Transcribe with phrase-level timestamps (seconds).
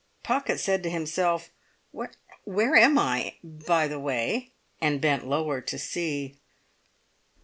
[0.23, 1.51] Pocket said to himself,
[2.43, 4.49] "Where am I, by the way?"
[4.81, 6.39] and bent lower to see.